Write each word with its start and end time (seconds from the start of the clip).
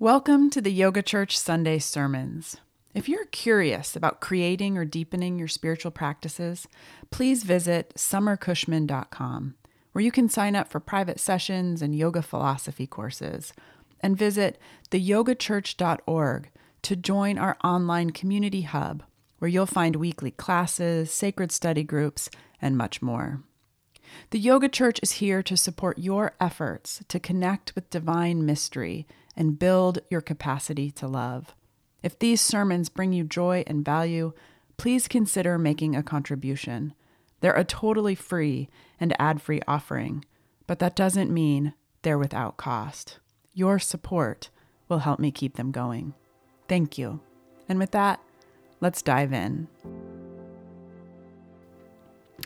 Welcome 0.00 0.48
to 0.52 0.62
the 0.62 0.72
Yoga 0.72 1.02
Church 1.02 1.38
Sunday 1.38 1.78
Sermons. 1.78 2.56
If 2.94 3.06
you're 3.06 3.26
curious 3.26 3.94
about 3.94 4.22
creating 4.22 4.78
or 4.78 4.86
deepening 4.86 5.38
your 5.38 5.46
spiritual 5.46 5.90
practices, 5.90 6.66
please 7.10 7.44
visit 7.44 7.92
summercushman.com, 7.98 9.56
where 9.92 10.02
you 10.02 10.10
can 10.10 10.30
sign 10.30 10.56
up 10.56 10.70
for 10.70 10.80
private 10.80 11.20
sessions 11.20 11.82
and 11.82 11.94
yoga 11.94 12.22
philosophy 12.22 12.86
courses, 12.86 13.52
and 14.00 14.16
visit 14.16 14.58
theyogachurch.org 14.90 16.50
to 16.80 16.96
join 16.96 17.36
our 17.36 17.58
online 17.62 18.08
community 18.08 18.62
hub, 18.62 19.02
where 19.38 19.50
you'll 19.50 19.66
find 19.66 19.96
weekly 19.96 20.30
classes, 20.30 21.10
sacred 21.10 21.52
study 21.52 21.82
groups, 21.82 22.30
and 22.62 22.74
much 22.74 23.02
more. 23.02 23.42
The 24.30 24.38
Yoga 24.38 24.70
Church 24.70 24.98
is 25.02 25.12
here 25.12 25.42
to 25.42 25.58
support 25.58 25.98
your 25.98 26.32
efforts 26.40 27.04
to 27.08 27.20
connect 27.20 27.74
with 27.74 27.90
divine 27.90 28.46
mystery 28.46 29.06
and 29.40 29.58
build 29.58 30.00
your 30.10 30.20
capacity 30.20 30.90
to 30.90 31.08
love. 31.08 31.56
If 32.02 32.18
these 32.18 32.42
sermons 32.42 32.90
bring 32.90 33.14
you 33.14 33.24
joy 33.24 33.64
and 33.66 33.82
value, 33.82 34.34
please 34.76 35.08
consider 35.08 35.56
making 35.56 35.96
a 35.96 36.02
contribution. 36.02 36.92
They're 37.40 37.54
a 37.54 37.64
totally 37.64 38.14
free 38.14 38.68
and 39.00 39.18
ad 39.18 39.40
free 39.40 39.62
offering, 39.66 40.26
but 40.66 40.78
that 40.80 40.94
doesn't 40.94 41.32
mean 41.32 41.72
they're 42.02 42.18
without 42.18 42.58
cost. 42.58 43.18
Your 43.54 43.78
support 43.78 44.50
will 44.90 44.98
help 44.98 45.18
me 45.18 45.30
keep 45.30 45.56
them 45.56 45.70
going. 45.70 46.12
Thank 46.68 46.98
you. 46.98 47.20
And 47.66 47.78
with 47.78 47.92
that, 47.92 48.20
let's 48.82 49.00
dive 49.00 49.32
in. 49.32 49.68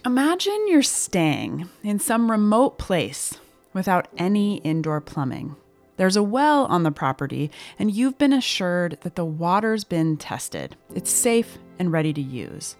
Imagine 0.06 0.68
you're 0.68 0.82
staying 0.82 1.68
in 1.82 1.98
some 1.98 2.30
remote 2.30 2.78
place 2.78 3.40
without 3.72 4.06
any 4.16 4.58
indoor 4.58 5.00
plumbing. 5.00 5.56
There's 5.96 6.16
a 6.16 6.22
well 6.22 6.66
on 6.66 6.82
the 6.82 6.90
property, 6.90 7.50
and 7.78 7.90
you've 7.90 8.18
been 8.18 8.32
assured 8.32 8.98
that 9.02 9.14
the 9.14 9.24
water's 9.24 9.84
been 9.84 10.16
tested. 10.16 10.76
It's 10.94 11.10
safe 11.10 11.58
and 11.78 11.92
ready 11.92 12.12
to 12.12 12.20
use. 12.20 12.76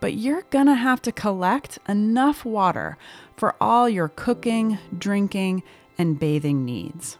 But 0.00 0.14
you're 0.14 0.42
gonna 0.50 0.74
have 0.74 1.02
to 1.02 1.12
collect 1.12 1.78
enough 1.88 2.44
water 2.44 2.96
for 3.36 3.54
all 3.60 3.88
your 3.88 4.08
cooking, 4.08 4.78
drinking, 4.96 5.62
and 5.98 6.18
bathing 6.18 6.64
needs. 6.64 7.18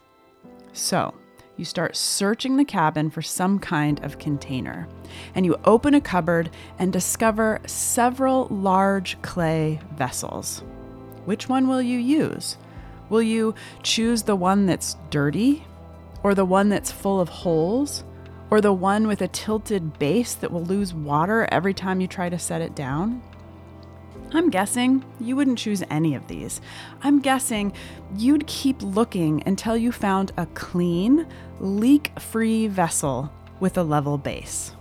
So, 0.73 1.15
you 1.57 1.65
start 1.65 1.97
searching 1.97 2.57
the 2.57 2.65
cabin 2.65 3.11
for 3.11 3.23
some 3.23 3.59
kind 3.59 4.03
of 4.05 4.19
container. 4.19 4.89
And 5.35 5.45
you 5.45 5.59
open 5.65 5.95
a 5.95 6.01
cupboard 6.01 6.51
and 6.79 6.93
discover 6.93 7.61
several 7.67 8.49
large 8.49 9.21
clay 9.23 9.81
vessels. 9.95 10.63
Which 11.25 11.49
one 11.49 11.69
will 11.69 11.83
you 11.83 11.99
use? 11.99 12.57
Will 13.13 13.21
you 13.21 13.55
choose 13.83 14.23
the 14.23 14.35
one 14.35 14.65
that's 14.65 14.97
dirty? 15.11 15.67
Or 16.23 16.35
the 16.35 16.47
one 16.47 16.71
that's 16.71 16.91
full 16.91 17.21
of 17.21 17.29
holes? 17.29 18.05
Or 18.49 18.63
the 18.63 18.73
one 18.73 19.07
with 19.07 19.21
a 19.21 19.29
tilted 19.29 19.99
base 19.99 20.33
that 20.37 20.51
will 20.51 20.65
lose 20.65 20.95
water 20.95 21.47
every 21.53 21.75
time 21.75 22.01
you 22.01 22.07
try 22.07 22.31
to 22.31 22.39
set 22.39 22.63
it 22.63 22.75
down? 22.75 23.23
I'm 24.33 24.49
guessing 24.49 25.05
you 25.21 25.37
wouldn't 25.37 25.59
choose 25.59 25.83
any 25.91 26.15
of 26.15 26.27
these. 26.27 26.63
I'm 27.03 27.21
guessing 27.21 27.75
you'd 28.17 28.47
keep 28.47 28.81
looking 28.81 29.43
until 29.45 29.77
you 29.77 29.93
found 29.93 30.33
a 30.39 30.47
clean, 30.47 31.27
leak 31.61 32.19
free 32.19 32.67
vessel 32.67 33.31
with 33.61 33.77
a 33.77 33.83
level 33.83 34.17
base. 34.17 34.73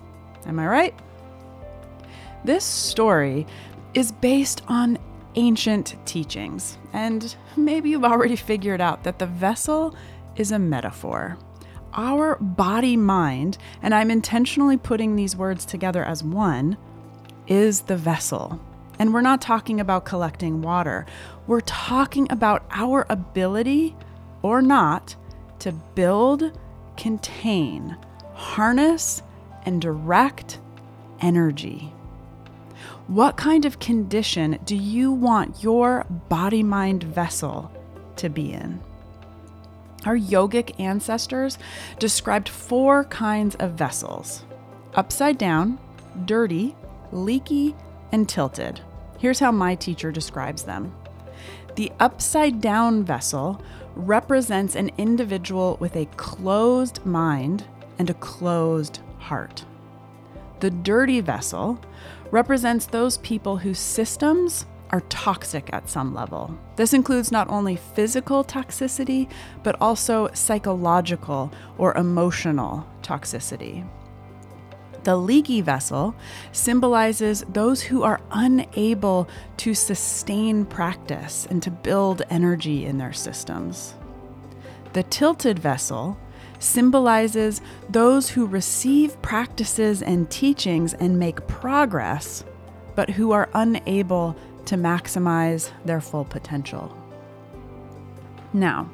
Am 0.45 0.57
I 0.57 0.67
right? 0.67 0.95
This 2.45 2.63
story 2.63 3.45
is 3.93 4.13
based 4.13 4.61
on 4.69 4.99
ancient 5.35 5.95
teachings. 6.05 6.77
And 6.93 7.35
maybe 7.55 7.89
you've 7.89 8.03
already 8.03 8.35
figured 8.35 8.81
out 8.81 9.03
that 9.03 9.19
the 9.19 9.25
vessel 9.25 9.95
is 10.35 10.51
a 10.51 10.59
metaphor. 10.59 11.37
Our 11.93 12.37
body 12.37 12.95
mind, 12.95 13.57
and 13.81 13.93
I'm 13.93 14.11
intentionally 14.11 14.77
putting 14.77 15.15
these 15.15 15.35
words 15.35 15.65
together 15.65 16.03
as 16.03 16.23
one, 16.23 16.77
is 17.47 17.81
the 17.81 17.97
vessel. 17.97 18.61
And 18.97 19.13
we're 19.13 19.21
not 19.21 19.41
talking 19.41 19.79
about 19.79 20.05
collecting 20.05 20.61
water. 20.61 21.05
We're 21.47 21.61
talking 21.61 22.31
about 22.31 22.65
our 22.71 23.05
ability 23.09 23.95
or 24.41 24.61
not 24.61 25.15
to 25.59 25.71
build, 25.71 26.57
contain, 26.97 27.97
harness, 28.33 29.21
and 29.63 29.81
direct 29.81 30.59
energy. 31.19 31.93
What 33.07 33.35
kind 33.35 33.65
of 33.65 33.79
condition 33.79 34.59
do 34.63 34.75
you 34.75 35.11
want 35.11 35.63
your 35.63 36.05
body 36.29 36.63
mind 36.63 37.03
vessel 37.03 37.71
to 38.17 38.29
be 38.29 38.53
in? 38.53 38.79
Our 40.05 40.17
yogic 40.17 40.79
ancestors 40.79 41.57
described 41.99 42.47
four 42.47 43.03
kinds 43.05 43.55
of 43.55 43.71
vessels 43.73 44.43
upside 44.93 45.37
down, 45.37 45.79
dirty, 46.25 46.75
leaky, 47.11 47.75
and 48.11 48.27
tilted. 48.29 48.81
Here's 49.17 49.39
how 49.39 49.51
my 49.51 49.75
teacher 49.75 50.11
describes 50.11 50.63
them. 50.63 50.93
The 51.75 51.91
upside 51.99 52.61
down 52.61 53.03
vessel 53.03 53.61
represents 53.95 54.75
an 54.75 54.91
individual 54.97 55.77
with 55.79 55.95
a 55.95 56.05
closed 56.17 57.05
mind 57.05 57.65
and 57.99 58.09
a 58.09 58.15
closed 58.15 58.99
heart. 59.19 59.65
The 60.59 60.71
dirty 60.71 61.21
vessel 61.21 61.79
represents 62.31 62.85
those 62.85 63.17
people 63.19 63.57
whose 63.57 63.79
systems 63.79 64.65
are 64.89 65.01
toxic 65.01 65.69
at 65.73 65.89
some 65.89 66.13
level. 66.13 66.57
This 66.75 66.93
includes 66.93 67.31
not 67.31 67.49
only 67.49 67.75
physical 67.75 68.43
toxicity, 68.43 69.29
but 69.63 69.79
also 69.79 70.29
psychological 70.33 71.51
or 71.77 71.95
emotional 71.95 72.87
toxicity. 73.01 73.87
The 75.03 75.15
leaky 75.15 75.61
vessel 75.61 76.13
symbolizes 76.51 77.43
those 77.49 77.81
who 77.81 78.03
are 78.03 78.21
unable 78.31 79.27
to 79.57 79.73
sustain 79.73 80.65
practice 80.65 81.47
and 81.49 81.63
to 81.63 81.71
build 81.71 82.21
energy 82.29 82.85
in 82.85 82.97
their 82.97 83.13
systems. 83.13 83.95
The 84.93 85.03
tilted 85.03 85.57
vessel 85.57 86.17
symbolizes 86.61 87.61
those 87.89 88.29
who 88.29 88.45
receive 88.45 89.21
practices 89.21 90.01
and 90.01 90.29
teachings 90.29 90.93
and 90.93 91.19
make 91.19 91.47
progress, 91.47 92.43
but 92.95 93.09
who 93.09 93.31
are 93.31 93.49
unable 93.53 94.35
to 94.65 94.75
maximize 94.75 95.71
their 95.85 95.99
full 96.01 96.25
potential. 96.25 96.95
Now, 98.53 98.89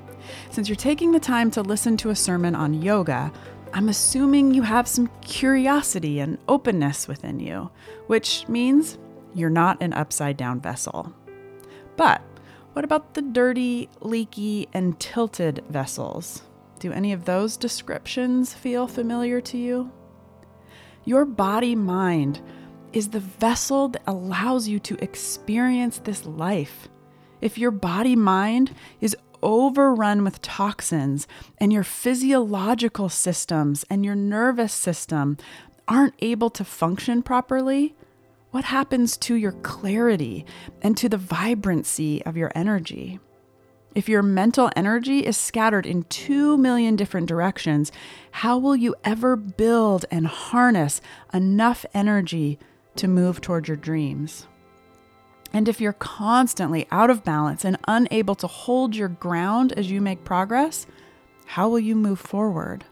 since 0.50 0.69
you're 0.69 0.75
taking 0.75 1.11
the 1.11 1.19
time 1.19 1.51
to 1.51 1.61
listen 1.61 1.97
to 1.97 2.09
a 2.09 2.16
sermon 2.16 2.56
on 2.56 2.81
yoga, 2.81 3.31
I'm 3.73 3.89
assuming 3.89 4.53
you 4.53 4.61
have 4.63 4.88
some 4.88 5.09
curiosity 5.22 6.19
and 6.19 6.38
openness 6.47 7.07
within 7.07 7.39
you, 7.39 7.69
which 8.07 8.47
means 8.47 8.97
you're 9.33 9.50
not 9.50 9.81
an 9.81 9.94
upside 9.94 10.38
down 10.38 10.61
vessel. 10.61 11.13
But 11.95 12.22
what 12.73 12.85
about 12.85 13.13
the 13.13 13.22
dirty, 13.22 13.89
leaky, 14.00 14.67
and 14.73 15.00
tilted 15.00 15.63
vessels? 15.69 16.44
Do 16.79 16.91
any 16.91 17.13
of 17.13 17.25
those 17.25 17.57
descriptions 17.57 18.53
feel 18.53 18.88
familiar 18.88 19.41
to 19.41 19.57
you? 19.57 19.91
Your 21.05 21.25
body 21.25 21.75
mind 21.75 22.41
is 22.93 23.09
the 23.09 23.19
vessel 23.19 23.89
that 23.89 24.03
allows 24.05 24.67
you 24.67 24.79
to 24.79 25.03
experience 25.03 25.99
this 25.99 26.25
life. 26.25 26.88
If 27.41 27.57
your 27.57 27.71
body 27.71 28.15
mind 28.15 28.73
is 28.99 29.15
overrun 29.41 30.23
with 30.23 30.41
toxins 30.41 31.27
and 31.59 31.71
your 31.71 31.83
physiological 31.83 33.09
systems 33.09 33.85
and 33.89 34.03
your 34.03 34.15
nervous 34.15 34.73
system 34.73 35.38
aren't 35.88 36.15
able 36.19 36.49
to 36.51 36.63
function 36.63 37.21
properly, 37.21 37.95
what 38.51 38.65
happens 38.65 39.17
to 39.17 39.35
your 39.35 39.51
clarity 39.51 40.45
and 40.81 40.97
to 40.97 41.09
the 41.09 41.17
vibrancy 41.17 42.23
of 42.25 42.38
your 42.38 42.51
energy? 42.55 43.19
If 43.97 44.07
your 44.07 44.21
mental 44.21 44.69
energy 44.75 45.25
is 45.25 45.37
scattered 45.37 45.87
in 45.87 46.03
two 46.03 46.55
million 46.55 46.95
different 46.95 47.25
directions, 47.25 47.91
how 48.29 48.59
will 48.59 48.75
you 48.75 48.94
ever 49.03 49.35
build 49.35 50.05
and 50.11 50.27
harness 50.27 51.01
enough 51.33 51.83
energy 51.95 52.59
to 52.97 53.07
move 53.07 53.41
toward 53.41 53.67
your 53.67 53.75
dreams? 53.75 54.45
And 55.51 55.67
if 55.67 55.81
you're 55.81 55.94
constantly 55.94 56.85
out 56.91 57.09
of 57.09 57.23
balance 57.23 57.65
and 57.65 57.75
unable 57.88 58.35
to 58.35 58.45
hold 58.45 58.95
your 58.95 59.07
ground 59.07 59.73
as 59.73 59.89
you 59.89 60.00
make 60.00 60.23
progress, 60.23 60.85
how 61.47 61.67
will 61.67 61.79
you 61.79 61.95
move 61.95 62.19
forward? 62.19 62.85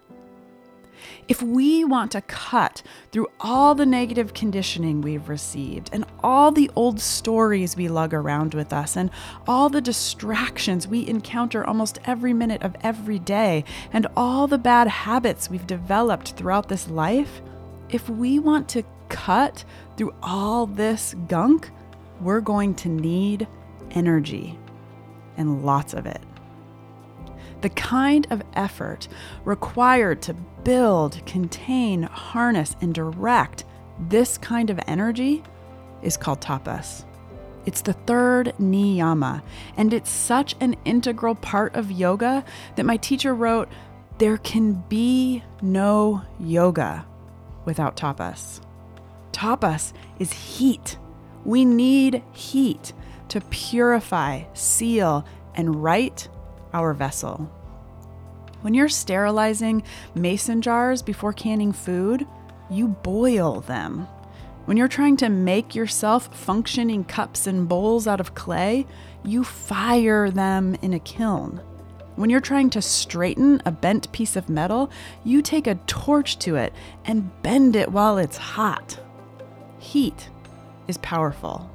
If 1.27 1.41
we 1.41 1.83
want 1.83 2.11
to 2.11 2.21
cut 2.21 2.81
through 3.11 3.27
all 3.39 3.75
the 3.75 3.85
negative 3.85 4.33
conditioning 4.33 5.01
we've 5.01 5.29
received 5.29 5.89
and 5.93 6.05
all 6.23 6.51
the 6.51 6.69
old 6.75 6.99
stories 6.99 7.75
we 7.75 7.87
lug 7.87 8.13
around 8.13 8.53
with 8.53 8.73
us 8.73 8.95
and 8.95 9.09
all 9.47 9.69
the 9.69 9.81
distractions 9.81 10.87
we 10.87 11.07
encounter 11.07 11.65
almost 11.65 11.99
every 12.05 12.33
minute 12.33 12.61
of 12.63 12.75
every 12.81 13.19
day 13.19 13.63
and 13.93 14.07
all 14.15 14.47
the 14.47 14.57
bad 14.57 14.87
habits 14.87 15.49
we've 15.49 15.67
developed 15.67 16.33
throughout 16.33 16.69
this 16.69 16.89
life, 16.89 17.41
if 17.89 18.09
we 18.09 18.39
want 18.39 18.67
to 18.69 18.83
cut 19.09 19.63
through 19.97 20.13
all 20.23 20.65
this 20.65 21.15
gunk, 21.27 21.69
we're 22.21 22.41
going 22.41 22.73
to 22.75 22.89
need 22.89 23.47
energy 23.91 24.57
and 25.37 25.65
lots 25.65 25.93
of 25.93 26.05
it. 26.05 26.21
The 27.65 27.69
kind 27.69 28.27
of 28.29 28.43
effort 28.53 29.07
required 29.43 30.21
to 30.21 30.35
build, 30.35 31.25
contain, 31.25 32.03
harness, 32.03 32.75
and 32.79 32.93
direct 32.93 33.65
this 34.07 34.37
kind 34.37 34.69
of 34.69 34.79
energy 34.85 35.41
is 36.03 36.15
called 36.15 36.41
tapas. 36.41 37.05
It's 37.65 37.81
the 37.81 37.93
third 37.93 38.53
niyama, 38.59 39.41
and 39.77 39.95
it's 39.95 40.11
such 40.11 40.55
an 40.59 40.75
integral 40.85 41.33
part 41.33 41.73
of 41.73 41.89
yoga 41.89 42.45
that 42.75 42.85
my 42.85 42.97
teacher 42.97 43.33
wrote 43.33 43.67
there 44.19 44.37
can 44.37 44.83
be 44.87 45.43
no 45.63 46.21
yoga 46.39 47.03
without 47.65 47.97
tapas. 47.97 48.61
Tapas 49.31 49.91
is 50.19 50.31
heat. 50.31 50.99
We 51.43 51.65
need 51.65 52.21
heat 52.31 52.93
to 53.29 53.41
purify, 53.41 54.43
seal, 54.53 55.25
and 55.55 55.81
right 55.81 56.29
our 56.75 56.93
vessel. 56.93 57.49
When 58.65 58.73
you're 58.73 58.89
sterilizing 58.89 59.83
mason 60.15 60.59
jars 60.59 61.03
before 61.03 61.33
canning 61.33 61.71
food, 61.71 62.25
you 62.67 62.87
boil 62.87 63.61
them. 63.61 64.07
When 64.65 64.75
you're 64.75 64.87
trying 64.87 65.17
to 65.17 65.29
make 65.29 65.75
yourself 65.75 66.35
functioning 66.35 67.03
cups 67.03 67.45
and 67.45 67.69
bowls 67.69 68.07
out 68.07 68.19
of 68.19 68.33
clay, 68.33 68.87
you 69.23 69.43
fire 69.43 70.31
them 70.31 70.75
in 70.81 70.93
a 70.95 70.99
kiln. 70.99 71.61
When 72.15 72.31
you're 72.31 72.39
trying 72.39 72.71
to 72.71 72.81
straighten 72.81 73.61
a 73.67 73.71
bent 73.71 74.11
piece 74.11 74.35
of 74.35 74.49
metal, 74.49 74.89
you 75.23 75.43
take 75.43 75.67
a 75.67 75.75
torch 75.85 76.39
to 76.39 76.55
it 76.55 76.73
and 77.05 77.29
bend 77.43 77.75
it 77.75 77.91
while 77.91 78.17
it's 78.17 78.37
hot. 78.37 78.99
Heat 79.77 80.31
is 80.87 80.97
powerful. 80.97 81.69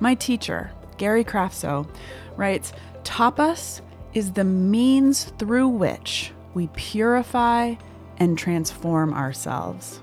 My 0.00 0.16
teacher, 0.16 0.72
Gary 0.96 1.22
Kraftsow, 1.22 1.88
writes 2.36 2.72
Tapas 3.04 3.82
is 4.16 4.32
the 4.32 4.44
means 4.44 5.24
through 5.38 5.68
which 5.68 6.32
we 6.54 6.68
purify 6.68 7.74
and 8.16 8.38
transform 8.38 9.12
ourselves. 9.12 10.00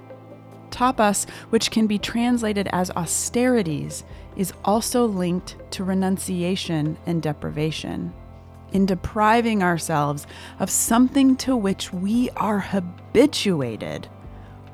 Tapas, 0.69 1.27
which 1.49 1.71
can 1.71 1.87
be 1.87 1.97
translated 1.97 2.67
as 2.71 2.91
austerities, 2.91 4.03
is 4.35 4.53
also 4.63 5.05
linked 5.05 5.55
to 5.71 5.83
renunciation 5.83 6.97
and 7.05 7.21
deprivation 7.21 8.13
in 8.73 8.85
depriving 8.87 9.63
ourselves 9.63 10.27
of 10.59 10.69
something 10.69 11.35
to 11.37 11.55
which 11.55 11.93
we 11.93 12.29
are 12.31 12.59
habituated, 12.59 14.07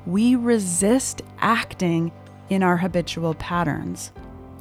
we 0.06 0.34
resist 0.34 1.22
acting 1.38 2.10
in 2.48 2.62
our 2.62 2.78
habitual 2.78 3.34
patterns. 3.34 4.10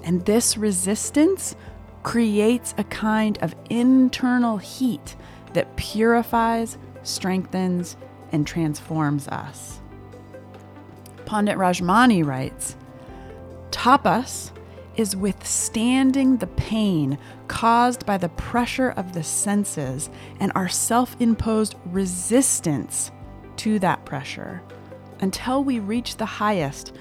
And 0.04 0.26
this 0.26 0.58
resistance 0.58 1.56
creates 2.04 2.74
a 2.78 2.84
kind 2.86 3.38
of 3.42 3.56
internal 3.70 4.58
heat 4.58 5.16
that 5.54 5.76
purifies, 5.76 6.78
strengthens, 7.04 7.98
and 8.32 8.46
transforms 8.46 9.28
us. 9.28 9.82
Pandit 11.26 11.58
Rajmani 11.58 12.26
writes 12.26 12.76
Tapas 13.72 14.52
is 14.96 15.16
withstanding 15.16 16.38
the 16.38 16.48
pain 16.48 17.18
caused 17.48 18.06
by 18.06 18.18
the 18.18 18.30
pressure 18.30 18.90
of 18.92 19.14
the 19.14 19.24
senses 19.24 20.10
and 20.40 20.52
our 20.56 20.68
self 20.68 21.16
imposed 21.20 21.76
resistance 21.86 23.12
to 23.58 23.80
that 23.80 24.04
pressure. 24.06 24.62
Until 25.22 25.64
we 25.64 25.80
reach 25.80 26.18
the 26.18 26.26
highest, 26.26 26.96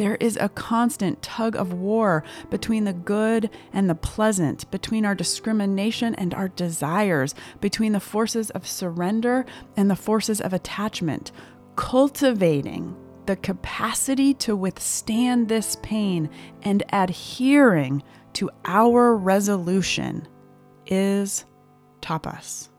there 0.00 0.14
is 0.14 0.38
a 0.40 0.48
constant 0.48 1.20
tug 1.20 1.54
of 1.54 1.74
war 1.74 2.24
between 2.48 2.84
the 2.84 2.92
good 2.94 3.50
and 3.70 3.90
the 3.90 3.94
pleasant, 3.94 4.68
between 4.70 5.04
our 5.04 5.14
discrimination 5.14 6.14
and 6.14 6.32
our 6.32 6.48
desires, 6.48 7.34
between 7.60 7.92
the 7.92 8.00
forces 8.00 8.48
of 8.52 8.66
surrender 8.66 9.44
and 9.76 9.90
the 9.90 9.94
forces 9.94 10.40
of 10.40 10.54
attachment, 10.54 11.32
cultivating 11.76 12.96
the 13.26 13.36
capacity 13.36 14.32
to 14.32 14.56
withstand 14.56 15.50
this 15.50 15.76
pain 15.82 16.30
and 16.62 16.82
adhering 16.94 18.02
to 18.32 18.48
our 18.64 19.14
resolution 19.14 20.26
is 20.86 21.44
tapas. 22.00 22.70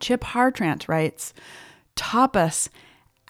Chip 0.00 0.22
Hartranft 0.22 0.88
writes 0.88 1.32
Tapas 1.94 2.68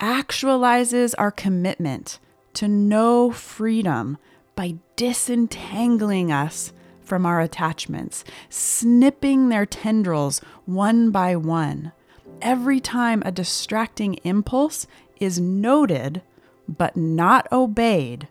actualizes 0.00 1.14
our 1.18 1.30
commitment 1.30 2.18
to 2.54 2.68
know 2.68 3.30
freedom 3.30 4.18
by 4.54 4.76
disentangling 4.96 6.30
us 6.30 6.72
from 7.02 7.26
our 7.26 7.40
attachments, 7.40 8.24
snipping 8.48 9.48
their 9.48 9.66
tendrils 9.66 10.40
one 10.64 11.10
by 11.10 11.36
one. 11.36 11.92
Every 12.40 12.80
time 12.80 13.22
a 13.24 13.32
distracting 13.32 14.14
impulse 14.24 14.86
is 15.20 15.40
noted 15.40 16.22
but 16.68 16.96
not 16.96 17.50
obeyed, 17.52 18.28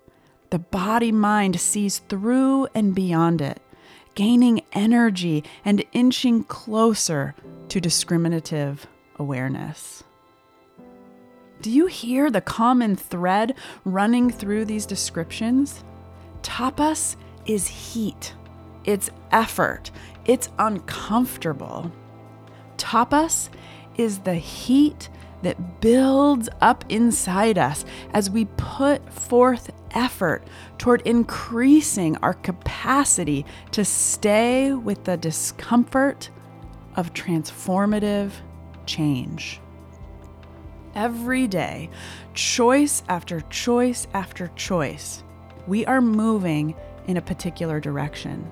the 0.50 0.60
body 0.60 1.12
mind 1.12 1.60
sees 1.60 2.00
through 2.00 2.68
and 2.74 2.94
beyond 2.94 3.42
it, 3.42 3.62
gaining 4.16 4.62
energy 4.74 5.44
and 5.64 5.84
inching 5.94 6.44
closer 6.44 7.36
to 7.70 7.80
discriminative 7.80 8.88
awareness. 9.18 10.04
Do 11.62 11.70
you 11.70 11.86
hear 11.86 12.32
the 12.32 12.42
common 12.42 12.96
thread 12.96 13.54
running 13.86 14.32
through 14.32 14.66
these 14.66 14.88
descriptions? 14.88 15.84
Tapas 16.42 17.18
is 17.46 17.68
heat, 17.68 18.34
it's 18.84 19.12
effort, 19.32 19.92
it's 20.26 20.50
uncomfortable. 20.58 21.92
Tapas 22.78 23.50
is 23.96 24.20
the 24.20 24.34
heat 24.36 25.10
that 25.44 25.82
builds 25.82 26.50
up 26.62 26.84
inside 26.90 27.60
us 27.60 27.86
as 28.12 28.28
we 28.28 28.46
put 28.58 29.14
forth 29.14 29.70
effort 29.92 30.44
toward 30.80 31.04
increasing 31.04 32.18
our 32.18 32.34
capacity 32.34 33.46
to 33.70 33.86
stay 33.86 34.74
with 34.74 35.04
the 35.04 35.18
discomfort 35.18 36.32
of 36.96 37.14
transformative 37.14 38.32
change. 38.88 39.62
Every 40.94 41.48
day, 41.48 41.90
choice 42.34 43.02
after 43.08 43.42
choice 43.50 44.08
after 44.14 44.52
choice, 44.56 45.24
we 45.66 45.86
are 45.86 46.02
moving 46.02 46.76
in 47.08 47.16
a 47.16 47.22
particular 47.22 47.80
direction. 47.80 48.52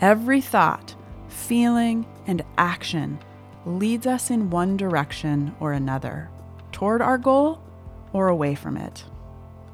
Every 0.00 0.40
thought, 0.40 0.96
feeling, 1.28 2.04
and 2.26 2.42
action 2.58 3.20
leads 3.64 4.04
us 4.04 4.30
in 4.30 4.50
one 4.50 4.76
direction 4.76 5.54
or 5.60 5.72
another, 5.72 6.28
toward 6.72 7.02
our 7.02 7.18
goal 7.18 7.60
or 8.12 8.28
away 8.28 8.56
from 8.56 8.76
it. 8.76 9.04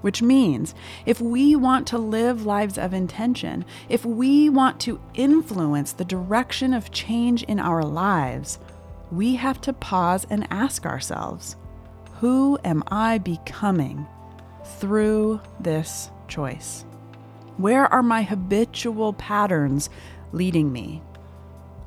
Which 0.02 0.20
means 0.20 0.74
if 1.06 1.18
we 1.18 1.56
want 1.56 1.86
to 1.88 1.98
live 1.98 2.44
lives 2.44 2.76
of 2.76 2.92
intention, 2.92 3.64
if 3.88 4.04
we 4.04 4.50
want 4.50 4.80
to 4.80 5.00
influence 5.14 5.92
the 5.92 6.04
direction 6.04 6.74
of 6.74 6.90
change 6.90 7.42
in 7.44 7.58
our 7.58 7.82
lives, 7.82 8.58
we 9.10 9.36
have 9.36 9.60
to 9.62 9.72
pause 9.72 10.26
and 10.28 10.46
ask 10.50 10.84
ourselves 10.84 11.56
who 12.22 12.56
am 12.62 12.84
I 12.86 13.18
becoming 13.18 14.06
through 14.78 15.40
this 15.58 16.08
choice? 16.28 16.84
Where 17.56 17.92
are 17.92 18.00
my 18.00 18.22
habitual 18.22 19.12
patterns 19.14 19.90
leading 20.30 20.70
me? 20.70 21.02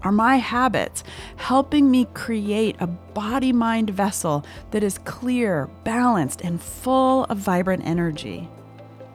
Are 0.04 0.12
my 0.12 0.36
habits 0.36 1.06
helping 1.38 1.90
me 1.90 2.06
create 2.14 2.76
a 2.82 2.88
body 2.88 3.54
mind 3.54 3.92
vessel 3.92 4.46
that 4.72 4.84
is 4.84 4.98
clear, 4.98 5.70
balanced, 5.86 6.42
and 6.42 6.62
full 6.62 7.24
of 7.24 7.38
vibrant 7.38 7.86
energy? 7.86 8.50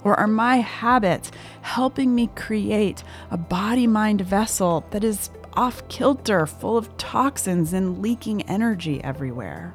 Or 0.04 0.18
are 0.18 0.26
my 0.26 0.56
habits 0.60 1.30
helping 1.60 2.14
me 2.14 2.30
create 2.34 3.04
a 3.30 3.36
body 3.36 3.86
mind 3.86 4.22
vessel 4.22 4.86
that 4.88 5.04
is 5.04 5.28
off 5.52 5.86
kilter, 5.88 6.46
full 6.46 6.78
of 6.78 6.96
toxins 6.96 7.74
and 7.74 8.00
leaking 8.00 8.40
energy 8.48 9.04
everywhere? 9.04 9.74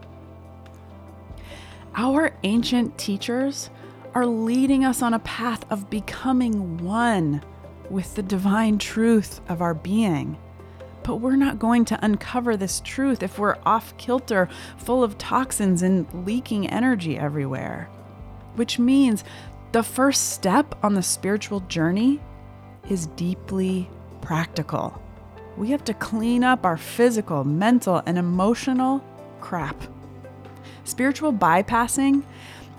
Our 1.97 2.35
ancient 2.43 2.97
teachers 2.97 3.69
are 4.13 4.25
leading 4.25 4.83
us 4.83 5.01
on 5.01 5.13
a 5.13 5.19
path 5.19 5.65
of 5.69 5.89
becoming 5.89 6.77
one 6.79 7.41
with 7.89 8.15
the 8.15 8.23
divine 8.23 8.77
truth 8.79 9.39
of 9.47 9.61
our 9.61 9.73
being. 9.73 10.37
But 11.03 11.17
we're 11.17 11.37
not 11.37 11.57
going 11.57 11.85
to 11.85 12.05
uncover 12.05 12.57
this 12.57 12.81
truth 12.81 13.23
if 13.23 13.39
we're 13.39 13.57
off 13.65 13.95
kilter, 13.95 14.49
full 14.77 15.03
of 15.03 15.17
toxins 15.17 15.83
and 15.83 16.05
leaking 16.25 16.67
energy 16.67 17.17
everywhere. 17.17 17.89
Which 18.55 18.77
means 18.77 19.23
the 19.71 19.83
first 19.83 20.31
step 20.31 20.75
on 20.83 20.95
the 20.95 21.03
spiritual 21.03 21.61
journey 21.61 22.19
is 22.89 23.07
deeply 23.07 23.89
practical. 24.19 25.01
We 25.55 25.69
have 25.71 25.85
to 25.85 25.93
clean 25.93 26.43
up 26.43 26.65
our 26.65 26.77
physical, 26.77 27.45
mental, 27.45 28.01
and 28.05 28.17
emotional 28.17 29.01
crap. 29.39 29.81
Spiritual 30.85 31.33
bypassing 31.33 32.23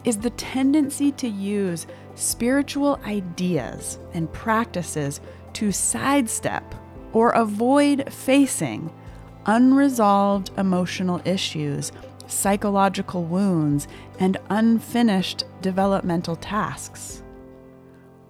is 0.04 0.16
the 0.18 0.30
tendency 0.30 1.12
to 1.12 1.28
use 1.28 1.86
spiritual 2.14 2.98
ideas 3.04 3.98
and 4.14 4.32
practices 4.32 5.20
to 5.52 5.72
sidestep 5.72 6.74
or 7.12 7.30
avoid 7.30 8.10
facing 8.12 8.92
unresolved 9.46 10.50
emotional 10.56 11.20
issues, 11.24 11.92
psychological 12.26 13.24
wounds, 13.24 13.88
and 14.18 14.36
unfinished 14.50 15.44
developmental 15.60 16.36
tasks. 16.36 17.22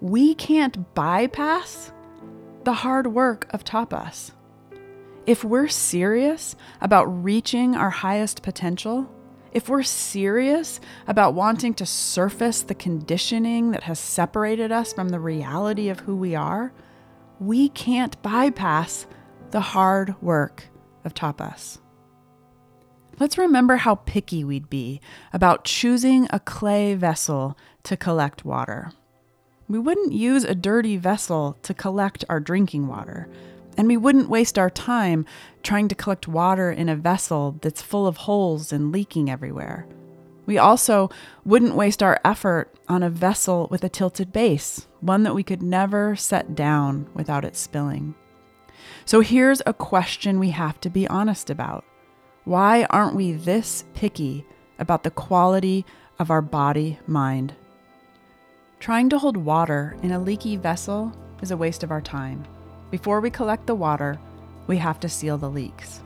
We 0.00 0.34
can't 0.34 0.94
bypass 0.94 1.92
the 2.64 2.72
hard 2.72 3.08
work 3.08 3.46
of 3.50 3.64
tapas. 3.64 4.32
If 5.26 5.42
we're 5.42 5.68
serious 5.68 6.54
about 6.80 7.04
reaching 7.04 7.74
our 7.74 7.90
highest 7.90 8.42
potential, 8.42 9.10
if 9.56 9.70
we're 9.70 9.82
serious 9.82 10.80
about 11.06 11.32
wanting 11.32 11.72
to 11.72 11.86
surface 11.86 12.60
the 12.60 12.74
conditioning 12.74 13.70
that 13.70 13.84
has 13.84 13.98
separated 13.98 14.70
us 14.70 14.92
from 14.92 15.08
the 15.08 15.18
reality 15.18 15.88
of 15.88 16.00
who 16.00 16.14
we 16.14 16.34
are, 16.34 16.74
we 17.40 17.70
can't 17.70 18.20
bypass 18.20 19.06
the 19.52 19.60
hard 19.60 20.14
work 20.20 20.64
of 21.06 21.14
tapas. 21.14 21.78
Let's 23.18 23.38
remember 23.38 23.76
how 23.76 23.94
picky 23.94 24.44
we'd 24.44 24.68
be 24.68 25.00
about 25.32 25.64
choosing 25.64 26.26
a 26.28 26.38
clay 26.38 26.94
vessel 26.94 27.56
to 27.84 27.96
collect 27.96 28.44
water. 28.44 28.92
We 29.68 29.78
wouldn't 29.78 30.12
use 30.12 30.44
a 30.44 30.54
dirty 30.54 30.98
vessel 30.98 31.56
to 31.62 31.72
collect 31.72 32.26
our 32.28 32.40
drinking 32.40 32.88
water, 32.88 33.26
and 33.76 33.88
we 33.88 33.96
wouldn't 33.96 34.28
waste 34.28 34.58
our 34.58 34.70
time 34.70 35.26
trying 35.62 35.88
to 35.88 35.94
collect 35.94 36.28
water 36.28 36.70
in 36.70 36.88
a 36.88 36.96
vessel 36.96 37.56
that's 37.60 37.82
full 37.82 38.06
of 38.06 38.18
holes 38.18 38.72
and 38.72 38.92
leaking 38.92 39.30
everywhere. 39.30 39.86
We 40.46 40.58
also 40.58 41.10
wouldn't 41.44 41.74
waste 41.74 42.02
our 42.02 42.20
effort 42.24 42.72
on 42.88 43.02
a 43.02 43.10
vessel 43.10 43.66
with 43.70 43.82
a 43.82 43.88
tilted 43.88 44.32
base, 44.32 44.86
one 45.00 45.24
that 45.24 45.34
we 45.34 45.42
could 45.42 45.62
never 45.62 46.14
set 46.14 46.54
down 46.54 47.08
without 47.14 47.44
it 47.44 47.56
spilling. 47.56 48.14
So 49.04 49.20
here's 49.20 49.60
a 49.66 49.74
question 49.74 50.38
we 50.38 50.50
have 50.50 50.80
to 50.80 50.90
be 50.90 51.08
honest 51.08 51.50
about 51.50 51.84
Why 52.44 52.84
aren't 52.90 53.16
we 53.16 53.32
this 53.32 53.84
picky 53.94 54.46
about 54.78 55.02
the 55.02 55.10
quality 55.10 55.84
of 56.18 56.30
our 56.30 56.42
body 56.42 56.98
mind? 57.06 57.54
Trying 58.78 59.08
to 59.10 59.18
hold 59.18 59.36
water 59.36 59.96
in 60.02 60.12
a 60.12 60.20
leaky 60.20 60.56
vessel 60.56 61.12
is 61.42 61.50
a 61.50 61.56
waste 61.56 61.82
of 61.82 61.90
our 61.90 62.00
time. 62.00 62.44
Before 62.90 63.20
we 63.20 63.30
collect 63.30 63.66
the 63.66 63.74
water, 63.74 64.18
we 64.66 64.76
have 64.78 65.00
to 65.00 65.08
seal 65.08 65.38
the 65.38 65.50
leaks. 65.50 66.02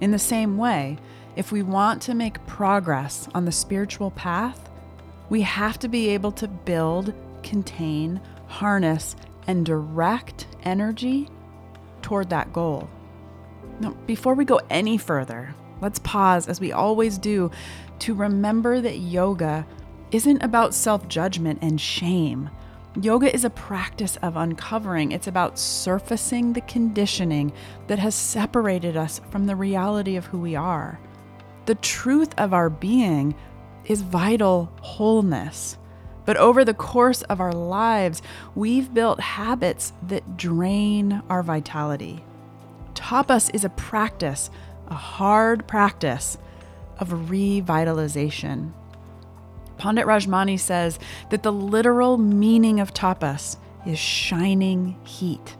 In 0.00 0.10
the 0.10 0.18
same 0.18 0.56
way, 0.56 0.98
if 1.36 1.52
we 1.52 1.62
want 1.62 2.02
to 2.02 2.14
make 2.14 2.44
progress 2.46 3.28
on 3.34 3.44
the 3.44 3.52
spiritual 3.52 4.10
path, 4.10 4.70
we 5.28 5.42
have 5.42 5.78
to 5.78 5.88
be 5.88 6.08
able 6.10 6.32
to 6.32 6.48
build, 6.48 7.14
contain, 7.42 8.20
harness, 8.46 9.16
and 9.46 9.64
direct 9.64 10.46
energy 10.62 11.28
toward 12.02 12.30
that 12.30 12.52
goal. 12.52 12.88
Now, 13.80 13.92
before 14.06 14.34
we 14.34 14.44
go 14.44 14.60
any 14.70 14.98
further, 14.98 15.54
let's 15.80 15.98
pause, 16.00 16.48
as 16.48 16.60
we 16.60 16.72
always 16.72 17.18
do, 17.18 17.50
to 18.00 18.14
remember 18.14 18.80
that 18.80 18.98
yoga 18.98 19.66
isn't 20.10 20.42
about 20.42 20.74
self 20.74 21.08
judgment 21.08 21.58
and 21.62 21.80
shame 21.80 22.50
Yoga 23.00 23.34
is 23.34 23.46
a 23.46 23.50
practice 23.50 24.16
of 24.16 24.36
uncovering. 24.36 25.12
It's 25.12 25.26
about 25.26 25.58
surfacing 25.58 26.52
the 26.52 26.60
conditioning 26.60 27.52
that 27.86 27.98
has 27.98 28.14
separated 28.14 28.98
us 28.98 29.22
from 29.30 29.46
the 29.46 29.56
reality 29.56 30.16
of 30.16 30.26
who 30.26 30.38
we 30.38 30.56
are. 30.56 31.00
The 31.64 31.74
truth 31.76 32.34
of 32.36 32.52
our 32.52 32.68
being 32.68 33.34
is 33.86 34.02
vital 34.02 34.70
wholeness. 34.82 35.78
But 36.26 36.36
over 36.36 36.66
the 36.66 36.74
course 36.74 37.22
of 37.22 37.40
our 37.40 37.52
lives, 37.52 38.20
we've 38.54 38.92
built 38.92 39.20
habits 39.20 39.94
that 40.08 40.36
drain 40.36 41.22
our 41.30 41.42
vitality. 41.42 42.22
Tapas 42.92 43.52
is 43.54 43.64
a 43.64 43.70
practice, 43.70 44.50
a 44.88 44.94
hard 44.94 45.66
practice 45.66 46.36
of 46.98 47.08
revitalization. 47.08 48.72
Pandit 49.82 50.06
Rajmani 50.06 50.60
says 50.60 51.00
that 51.30 51.42
the 51.42 51.50
literal 51.50 52.16
meaning 52.16 52.78
of 52.78 52.94
tapas 52.94 53.56
is 53.84 53.98
shining 53.98 54.96
heat. 55.02 55.56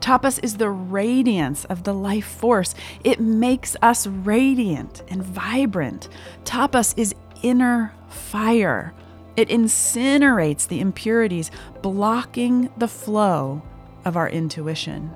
Tapas 0.00 0.42
is 0.42 0.56
the 0.56 0.68
radiance 0.68 1.64
of 1.66 1.84
the 1.84 1.94
life 1.94 2.26
force. 2.26 2.74
It 3.04 3.20
makes 3.20 3.76
us 3.80 4.04
radiant 4.04 5.04
and 5.08 5.22
vibrant. 5.22 6.08
Tapas 6.42 6.92
is 6.96 7.14
inner 7.44 7.94
fire. 8.08 8.94
It 9.36 9.48
incinerates 9.48 10.66
the 10.66 10.80
impurities, 10.80 11.52
blocking 11.82 12.68
the 12.76 12.88
flow 12.88 13.62
of 14.04 14.16
our 14.16 14.28
intuition. 14.28 15.12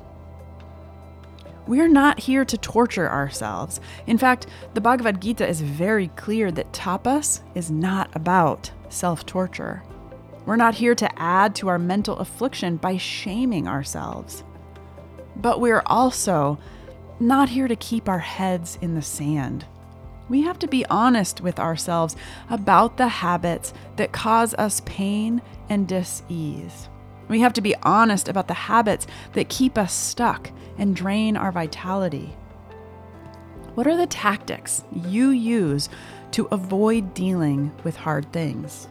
We're 1.67 1.89
not 1.89 2.21
here 2.21 2.45
to 2.45 2.57
torture 2.57 3.11
ourselves. 3.11 3.81
In 4.07 4.19
fact, 4.19 4.47
the 4.75 4.81
Bhagavad 4.81 5.21
Gita 5.21 5.47
is 5.47 5.61
very 5.61 6.09
clear 6.09 6.53
that 6.53 6.73
tapas 6.73 7.41
is 7.57 7.71
not 7.71 8.15
about 8.15 8.71
self 8.89 9.27
torture. 9.27 9.83
We're 10.45 10.57
not 10.57 10.77
here 10.77 10.95
to 10.95 11.21
add 11.21 11.57
to 11.57 11.69
our 11.69 11.79
mental 11.79 12.19
affliction 12.19 12.77
by 12.77 12.99
shaming 12.99 13.67
ourselves. 13.67 14.45
But 15.35 15.61
we're 15.61 15.83
also 15.87 16.59
not 17.19 17.49
here 17.49 17.67
to 17.67 17.77
keep 17.77 18.09
our 18.09 18.21
heads 18.21 18.79
in 18.81 18.95
the 18.95 19.03
sand. 19.03 19.67
We 20.29 20.43
have 20.43 20.59
to 20.61 20.69
be 20.69 20.87
honest 20.87 21.41
with 21.41 21.59
ourselves 21.59 22.15
about 22.49 22.97
the 22.97 23.09
habits 23.09 23.73
that 23.97 24.13
cause 24.13 24.55
us 24.55 24.83
pain 24.85 25.43
and 25.69 25.89
dis 25.89 26.23
ease. 26.29 26.89
We 27.29 27.41
have 27.41 27.53
to 27.55 27.61
be 27.61 27.75
honest 27.83 28.29
about 28.29 28.49
the 28.49 28.55
habits 28.55 29.07
that 29.33 29.49
keep 29.49 29.77
us 29.77 29.93
stuck 29.93 30.51
and 30.79 30.95
drain 30.95 31.37
our 31.37 31.53
vitality. 31.53 32.37
What 33.75 33.87
are 33.87 33.97
the 33.97 34.07
tactics 34.07 34.85
you 34.93 35.31
use 35.31 35.89
to 36.33 36.47
avoid 36.51 37.15
dealing 37.15 37.73
with 37.85 37.97
hard 37.97 38.33
things? 38.33 38.89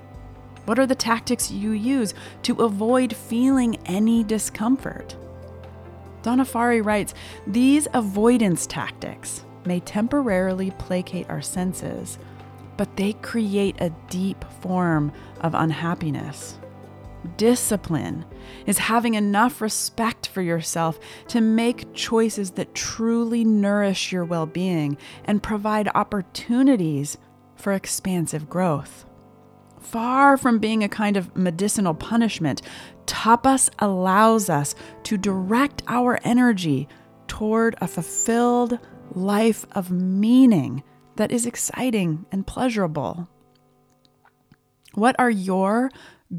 What 0.65 0.79
are 0.79 0.85
the 0.85 0.95
tactics 0.95 1.51
you 1.51 1.71
use 1.71 2.13
to 2.43 2.61
avoid 2.61 3.15
feeling 3.15 3.77
any 3.85 4.23
discomfort? 4.23 5.15
Donna 6.23 6.43
Farhi 6.43 6.83
writes 6.83 7.13
These 7.45 7.87
avoidance 7.93 8.65
tactics 8.65 9.45
may 9.65 9.79
temporarily 9.79 10.71
placate 10.71 11.29
our 11.29 11.41
senses, 11.41 12.17
but 12.77 12.95
they 12.97 13.13
create 13.13 13.79
a 13.79 13.91
deep 14.09 14.43
form 14.61 15.11
of 15.41 15.53
unhappiness. 15.53 16.57
Discipline 17.37 18.25
is 18.65 18.77
having 18.77 19.15
enough 19.15 19.61
respect 19.61 20.27
for 20.27 20.41
yourself 20.41 20.99
to 21.27 21.41
make 21.41 21.93
choices 21.93 22.51
that 22.51 22.75
truly 22.75 23.43
nourish 23.43 24.11
your 24.11 24.25
well 24.25 24.45
being 24.45 24.97
and 25.25 25.43
provide 25.43 25.89
opportunities 25.95 27.17
for 27.55 27.73
expansive 27.73 28.49
growth. 28.49 29.05
Far 29.79 30.37
from 30.37 30.59
being 30.59 30.83
a 30.83 30.89
kind 30.89 31.15
of 31.15 31.35
medicinal 31.35 31.93
punishment, 31.93 32.61
tapas 33.05 33.69
allows 33.79 34.49
us 34.49 34.75
to 35.03 35.17
direct 35.17 35.83
our 35.87 36.19
energy 36.23 36.87
toward 37.27 37.75
a 37.81 37.87
fulfilled 37.87 38.79
life 39.13 39.65
of 39.73 39.91
meaning 39.91 40.83
that 41.15 41.31
is 41.31 41.45
exciting 41.45 42.25
and 42.31 42.47
pleasurable. 42.47 43.27
What 44.93 45.15
are 45.19 45.29
your 45.29 45.91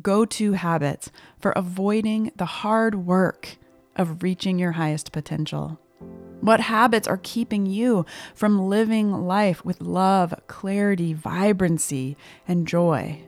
go 0.02 0.24
to 0.24 0.52
habits 0.52 1.10
for 1.38 1.52
avoiding 1.52 2.32
the 2.36 2.46
hard 2.46 3.06
work 3.06 3.56
of 3.94 4.22
reaching 4.22 4.58
your 4.58 4.72
highest 4.72 5.12
potential? 5.12 5.78
What 6.40 6.60
habits 6.60 7.08
are 7.08 7.20
keeping 7.22 7.66
you 7.66 8.04
from 8.34 8.68
living 8.68 9.12
life 9.12 9.64
with 9.64 9.80
love, 9.80 10.34
clarity, 10.46 11.14
vibrancy, 11.14 12.16
and 12.46 12.68
joy? 12.68 13.22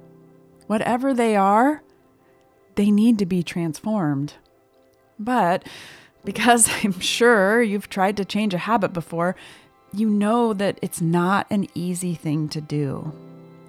Whatever 0.66 1.14
they 1.14 1.34
are, 1.34 1.82
they 2.74 2.90
need 2.90 3.18
to 3.18 3.26
be 3.26 3.42
transformed. 3.42 4.34
But 5.18 5.66
because 6.24 6.68
I'm 6.84 7.00
sure 7.00 7.62
you've 7.62 7.88
tried 7.88 8.16
to 8.18 8.24
change 8.24 8.54
a 8.54 8.58
habit 8.58 8.92
before, 8.92 9.34
you 9.92 10.08
know 10.10 10.52
that 10.52 10.78
it's 10.82 11.00
not 11.00 11.46
an 11.50 11.66
easy 11.74 12.14
thing 12.14 12.48
to 12.50 12.60
do. 12.60 13.12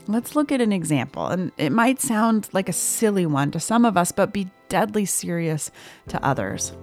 Let's 0.10 0.36
look 0.36 0.52
at 0.52 0.60
an 0.60 0.74
example, 0.74 1.28
and 1.28 1.52
it 1.56 1.72
might 1.72 2.02
sound 2.02 2.50
like 2.52 2.68
a 2.68 2.74
silly 2.74 3.28
one 3.28 3.52
to 3.52 3.60
some 3.60 3.86
of 3.86 3.96
us, 3.96 4.12
but 4.12 4.34
be 4.34 4.50
deadly 4.68 5.06
serious 5.06 5.70
to 6.08 6.26
others. 6.26 6.74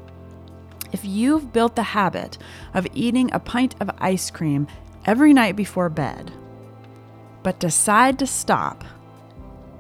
If 0.93 1.05
you've 1.05 1.53
built 1.53 1.75
the 1.75 1.83
habit 1.83 2.39
of 2.73 2.87
eating 2.95 3.33
a 3.33 3.41
pint 3.41 3.75
of 3.81 3.91
ice 3.99 4.31
cream 4.31 4.69
every 5.07 5.33
night 5.33 5.57
before 5.57 5.89
bed, 5.89 6.31
but 7.43 7.59
decide 7.59 8.21
to 8.21 8.29
stop, 8.29 8.85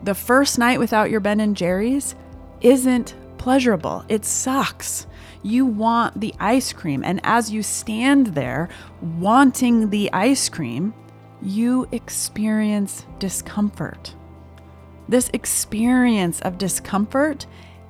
the 0.03 0.17
first 0.17 0.59
night 0.59 0.81
without 0.81 1.09
your 1.09 1.21
Ben 1.21 1.39
and 1.39 1.57
Jerry's 1.57 2.17
isn't 2.63 3.15
pleasurable. 3.39 4.05
It 4.09 4.25
sucks. 4.25 5.07
You 5.45 5.67
want 5.67 6.21
the 6.21 6.35
ice 6.41 6.73
cream, 6.73 7.05
and 7.05 7.21
as 7.23 7.53
you 7.53 7.63
stand 7.63 8.35
there 8.35 8.69
wanting 9.01 9.91
the 9.91 10.13
ice 10.13 10.49
cream, 10.49 10.95
you 11.43 11.89
experience 11.93 13.07
discomfort. 13.19 14.15
This 15.09 15.31
experience 15.33 16.41
of 16.41 16.59
discomfort 16.59 17.47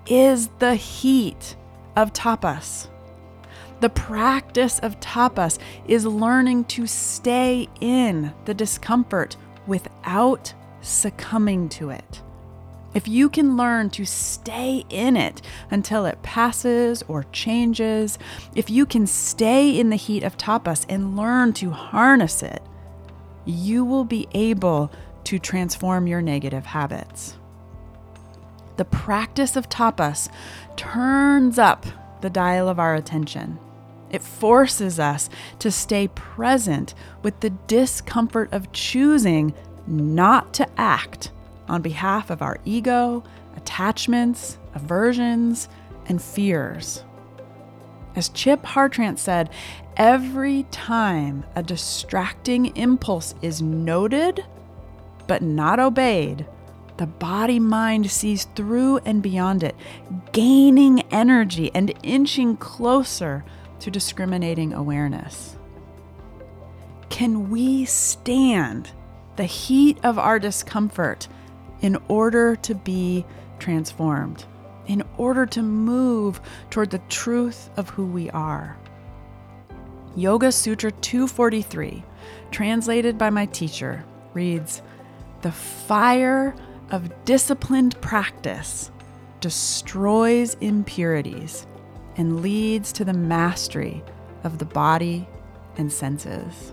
is 0.06 0.48
the 0.58 0.74
heat 0.74 1.56
of 1.94 2.12
tapas. 2.12 2.88
The 3.80 3.90
practice 3.90 4.78
of 4.78 5.00
tapas 5.00 5.58
is 5.86 6.06
learning 6.06 6.64
to 6.64 6.86
stay 6.86 7.68
in 7.80 8.32
the 8.44 8.54
discomfort 8.54 9.36
without 9.66 10.54
succumbing 10.80 11.68
to 11.70 11.90
it. 11.90 12.22
If 12.94 13.06
you 13.06 13.28
can 13.28 13.58
learn 13.58 13.90
to 13.90 14.06
stay 14.06 14.84
in 14.88 15.18
it 15.18 15.42
until 15.70 16.06
it 16.06 16.22
passes 16.22 17.02
or 17.08 17.24
changes, 17.24 18.18
if 18.54 18.70
you 18.70 18.86
can 18.86 19.06
stay 19.06 19.78
in 19.78 19.90
the 19.90 19.96
heat 19.96 20.22
of 20.22 20.38
tapas 20.38 20.86
and 20.88 21.14
learn 21.16 21.52
to 21.54 21.70
harness 21.70 22.42
it, 22.42 22.62
you 23.46 23.84
will 23.84 24.04
be 24.04 24.28
able 24.32 24.92
to 25.24 25.38
transform 25.38 26.06
your 26.06 26.20
negative 26.20 26.66
habits. 26.66 27.36
The 28.76 28.84
practice 28.84 29.56
of 29.56 29.68
tapas 29.68 30.28
turns 30.76 31.58
up 31.58 31.86
the 32.20 32.28
dial 32.28 32.68
of 32.68 32.78
our 32.78 32.94
attention. 32.94 33.58
It 34.10 34.22
forces 34.22 35.00
us 35.00 35.30
to 35.58 35.70
stay 35.70 36.08
present 36.08 36.94
with 37.22 37.40
the 37.40 37.50
discomfort 37.50 38.52
of 38.52 38.72
choosing 38.72 39.54
not 39.86 40.52
to 40.54 40.68
act 40.76 41.32
on 41.68 41.82
behalf 41.82 42.30
of 42.30 42.42
our 42.42 42.58
ego, 42.64 43.24
attachments, 43.56 44.58
aversions, 44.74 45.68
and 46.06 46.22
fears. 46.22 47.02
As 48.16 48.30
Chip 48.30 48.62
Hartranft 48.62 49.18
said, 49.18 49.50
every 49.96 50.64
time 50.70 51.44
a 51.54 51.62
distracting 51.62 52.74
impulse 52.74 53.34
is 53.42 53.60
noted 53.60 54.44
but 55.26 55.42
not 55.42 55.78
obeyed, 55.78 56.46
the 56.96 57.06
body 57.06 57.60
mind 57.60 58.10
sees 58.10 58.44
through 58.56 58.98
and 58.98 59.22
beyond 59.22 59.62
it, 59.62 59.76
gaining 60.32 61.02
energy 61.12 61.70
and 61.74 61.92
inching 62.02 62.56
closer 62.56 63.44
to 63.80 63.90
discriminating 63.90 64.72
awareness. 64.72 65.56
Can 67.10 67.50
we 67.50 67.84
stand 67.84 68.92
the 69.36 69.44
heat 69.44 69.98
of 70.02 70.18
our 70.18 70.38
discomfort 70.38 71.28
in 71.82 71.98
order 72.08 72.56
to 72.56 72.74
be 72.74 73.26
transformed, 73.58 74.46
in 74.86 75.02
order 75.16 75.46
to 75.46 75.62
move 75.62 76.40
toward 76.70 76.90
the 76.90 77.00
truth 77.08 77.70
of 77.76 77.90
who 77.90 78.06
we 78.06 78.30
are. 78.30 78.76
Yoga 80.14 80.50
Sutra 80.50 80.90
243, 80.90 82.02
translated 82.50 83.18
by 83.18 83.30
my 83.30 83.46
teacher, 83.46 84.04
reads 84.32 84.82
The 85.42 85.52
fire 85.52 86.54
of 86.90 87.24
disciplined 87.24 88.00
practice 88.00 88.90
destroys 89.40 90.54
impurities 90.60 91.66
and 92.16 92.40
leads 92.40 92.92
to 92.92 93.04
the 93.04 93.12
mastery 93.12 94.02
of 94.44 94.58
the 94.58 94.64
body 94.64 95.28
and 95.76 95.92
senses 95.92 96.72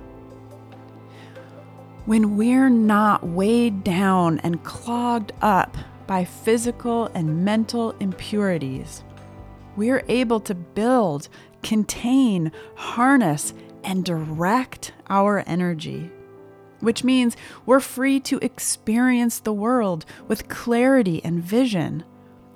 when 2.06 2.36
we're 2.36 2.70
not 2.70 3.26
weighed 3.26 3.84
down 3.84 4.40
and 4.40 4.64
clogged 4.64 5.32
up 5.42 5.78
by 6.14 6.24
physical 6.24 7.10
and 7.16 7.44
mental 7.44 7.90
impurities, 8.00 9.04
we're 9.76 10.04
able 10.08 10.40
to 10.40 10.54
build, 10.54 11.28
contain, 11.64 12.52
harness, 12.76 13.52
and 13.84 14.06
direct 14.06 14.94
our 15.10 15.44
energy. 15.48 16.12
Which 16.82 17.04
means 17.04 17.36
we're 17.66 17.80
free 17.80 18.20
to 18.30 18.38
experience 18.44 19.40
the 19.40 19.54
world 19.54 20.06
with 20.28 20.50
clarity 20.50 21.20
and 21.26 21.42
vision 21.42 22.04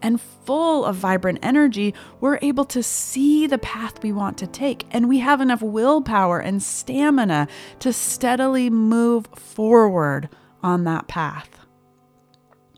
and 0.04 0.22
full 0.22 0.86
of 0.86 0.96
vibrant 0.96 1.40
energy, 1.42 1.96
we're 2.22 2.38
able 2.44 2.66
to 2.66 2.84
see 2.84 3.48
the 3.48 3.58
path 3.58 4.04
we 4.04 4.12
want 4.12 4.38
to 4.38 4.46
take. 4.46 4.86
And 4.92 5.10
we 5.10 5.18
have 5.18 5.42
enough 5.42 5.64
willpower 5.64 6.38
and 6.38 6.62
stamina 6.62 7.48
to 7.80 7.92
steadily 7.92 8.70
move 8.70 9.26
forward 9.34 10.30
on 10.62 10.84
that 10.84 11.08
path. 11.08 11.57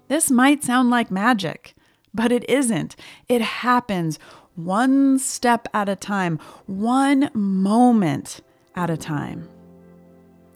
This 0.09 0.29
might 0.29 0.63
sound 0.63 0.89
like 0.89 1.09
magic, 1.09 1.75
but 2.13 2.31
it 2.31 2.47
isn't. 2.49 2.95
It 3.29 3.41
happens 3.41 4.19
one 4.55 5.17
step 5.19 5.67
at 5.73 5.87
a 5.87 5.95
time, 5.95 6.39
one 6.65 7.29
moment 7.33 8.41
at 8.75 8.89
a 8.89 8.97
time. 8.97 9.47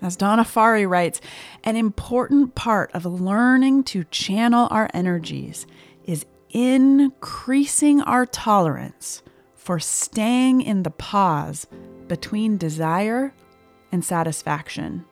As 0.02 0.18
Donna 0.18 0.44
Farhi 0.44 0.90
writes, 0.90 1.22
an 1.64 1.78
important 1.78 2.56
part 2.56 2.92
of 2.94 3.06
learning 3.06 3.86
to 3.86 4.04
channel 4.06 4.68
our 4.70 4.90
energies 4.94 5.66
is 6.04 6.26
increasing 6.50 8.02
our 8.02 8.26
tolerance 8.26 9.24
for 9.56 9.80
staying 9.80 10.62
in 10.62 10.84
the 10.84 10.90
pause 10.90 11.68
between 12.08 12.58
desire 12.58 13.34
and 13.92 14.04
satisfaction. 14.04 15.06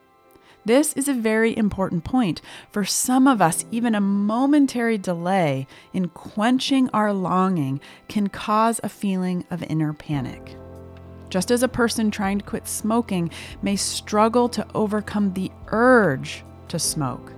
This 0.64 0.92
is 0.92 1.08
a 1.08 1.14
very 1.14 1.56
important 1.56 2.04
point. 2.04 2.40
For 2.70 2.84
some 2.84 3.26
of 3.26 3.42
us, 3.42 3.64
even 3.72 3.96
a 3.96 4.00
momentary 4.00 4.96
delay 4.96 5.66
in 5.92 6.08
quenching 6.08 6.88
our 6.90 7.12
longing 7.12 7.80
can 8.06 8.28
cause 8.28 8.80
a 8.84 8.88
feeling 8.88 9.44
of 9.50 9.64
inner 9.64 9.92
panic. 9.92 10.56
Just 11.30 11.50
as 11.50 11.64
a 11.64 11.68
person 11.68 12.10
trying 12.12 12.38
to 12.38 12.44
quit 12.44 12.68
smoking 12.68 13.30
may 13.60 13.74
struggle 13.74 14.48
to 14.50 14.66
overcome 14.72 15.32
the 15.32 15.50
urge 15.68 16.44
to 16.68 16.78
smoke, 16.78 17.32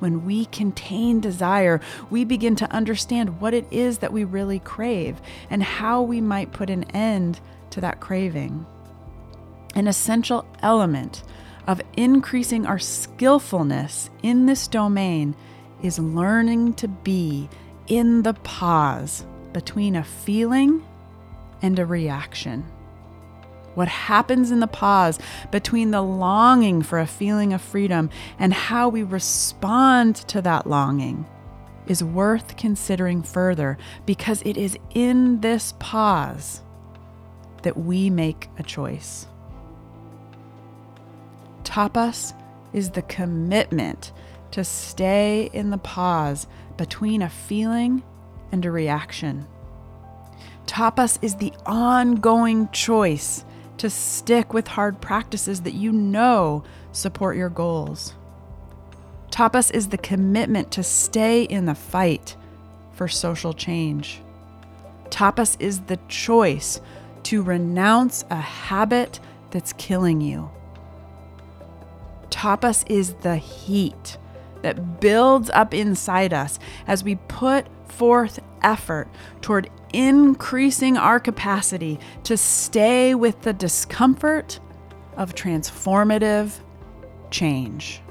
when 0.00 0.26
we 0.26 0.46
contain 0.46 1.20
desire, 1.20 1.80
we 2.10 2.24
begin 2.24 2.56
to 2.56 2.72
understand 2.72 3.40
what 3.40 3.54
it 3.54 3.66
is 3.70 3.98
that 3.98 4.12
we 4.12 4.24
really 4.24 4.58
crave 4.58 5.20
and 5.50 5.62
how 5.62 6.02
we 6.02 6.20
might 6.20 6.52
put 6.52 6.68
an 6.68 6.84
end 6.90 7.40
to 7.70 7.80
that 7.80 8.00
craving. 8.00 8.66
An 9.74 9.86
essential 9.86 10.46
element 10.62 11.22
of 11.66 11.80
increasing 11.96 12.66
our 12.66 12.78
skillfulness 12.78 14.10
in 14.22 14.46
this 14.46 14.68
domain 14.68 15.34
is 15.82 15.98
learning 15.98 16.74
to 16.74 16.88
be 16.88 17.48
in 17.86 18.22
the 18.22 18.34
pause 18.34 19.24
between 19.52 19.96
a 19.96 20.04
feeling 20.04 20.84
and 21.62 21.78
a 21.78 21.86
reaction 21.86 22.64
what 23.76 23.88
happens 23.88 24.50
in 24.50 24.60
the 24.60 24.66
pause 24.66 25.18
between 25.50 25.90
the 25.90 26.00
longing 26.00 26.82
for 26.82 26.98
a 26.98 27.06
feeling 27.06 27.52
of 27.52 27.60
freedom 27.60 28.08
and 28.38 28.52
how 28.52 28.88
we 28.88 29.02
respond 29.02 30.16
to 30.16 30.40
that 30.40 30.66
longing 30.66 31.26
is 31.86 32.02
worth 32.02 32.56
considering 32.56 33.22
further 33.22 33.76
because 34.06 34.42
it 34.44 34.56
is 34.56 34.78
in 34.94 35.40
this 35.42 35.74
pause 35.78 36.62
that 37.62 37.76
we 37.76 38.08
make 38.10 38.48
a 38.58 38.62
choice. 38.62 39.26
Tapas 41.66 42.32
is 42.72 42.90
the 42.90 43.02
commitment 43.02 44.12
to 44.52 44.62
stay 44.62 45.50
in 45.52 45.70
the 45.70 45.78
pause 45.78 46.46
between 46.76 47.20
a 47.20 47.28
feeling 47.28 48.04
and 48.52 48.64
a 48.64 48.70
reaction. 48.70 49.46
Tapas 50.66 51.18
is 51.22 51.34
the 51.34 51.52
ongoing 51.66 52.68
choice 52.70 53.44
to 53.78 53.90
stick 53.90 54.54
with 54.54 54.68
hard 54.68 55.00
practices 55.00 55.62
that 55.62 55.74
you 55.74 55.90
know 55.90 56.62
support 56.92 57.36
your 57.36 57.50
goals. 57.50 58.14
Tapas 59.30 59.70
is 59.74 59.88
the 59.88 59.98
commitment 59.98 60.70
to 60.70 60.84
stay 60.84 61.42
in 61.42 61.66
the 61.66 61.74
fight 61.74 62.36
for 62.92 63.08
social 63.08 63.52
change. 63.52 64.22
Tapas 65.10 65.56
is 65.58 65.80
the 65.80 65.98
choice 66.08 66.80
to 67.24 67.42
renounce 67.42 68.24
a 68.30 68.36
habit 68.36 69.18
that's 69.50 69.72
killing 69.74 70.20
you. 70.20 70.48
Tapas 72.36 72.84
is 72.90 73.14
the 73.14 73.36
heat 73.36 74.18
that 74.60 75.00
builds 75.00 75.48
up 75.48 75.72
inside 75.72 76.34
us 76.34 76.58
as 76.86 77.02
we 77.02 77.14
put 77.14 77.66
forth 77.90 78.40
effort 78.60 79.08
toward 79.40 79.70
increasing 79.94 80.98
our 80.98 81.18
capacity 81.18 81.98
to 82.24 82.36
stay 82.36 83.14
with 83.14 83.40
the 83.40 83.54
discomfort 83.54 84.60
of 85.16 85.34
transformative 85.34 86.60
change. 87.30 88.02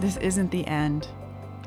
This 0.00 0.18
isn't 0.18 0.52
the 0.52 0.64
end. 0.68 1.08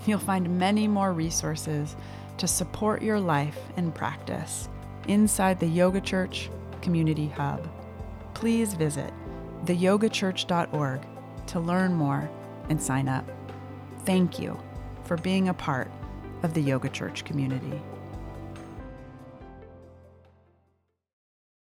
You'll 0.06 0.20
find 0.20 0.58
many 0.58 0.88
more 0.88 1.12
resources 1.12 1.98
to 2.38 2.48
support 2.48 3.02
your 3.02 3.20
life 3.20 3.60
and 3.76 3.94
practice 3.94 4.70
inside 5.10 5.60
the 5.60 5.68
Yoga 5.68 6.00
Church 6.00 6.50
Community 6.82 7.28
Hub. 7.28 7.68
Please 8.42 8.74
visit 8.74 9.14
theyogachurch.org 9.66 11.06
to 11.46 11.60
learn 11.60 11.94
more 11.94 12.28
and 12.70 12.82
sign 12.82 13.08
up. 13.08 13.30
Thank 14.04 14.40
you 14.40 14.60
for 15.04 15.16
being 15.16 15.50
a 15.50 15.54
part 15.54 15.92
of 16.42 16.56
the 16.56 16.62
Yoga 16.62 16.90
Church 16.90 17.24
community. 17.24 17.80